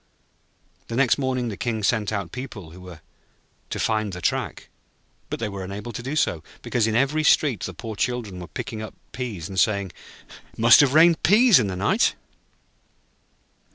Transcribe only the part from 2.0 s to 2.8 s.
out people